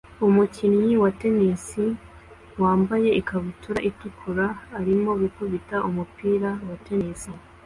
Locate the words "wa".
1.03-1.11, 6.67-6.75